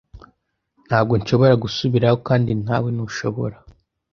Ntabwo 0.87 1.13
nshobora 1.21 1.53
gusubirayo 1.63 2.17
kandi 2.27 2.51
nawe 2.65 2.89
ntushobora. 2.95 3.57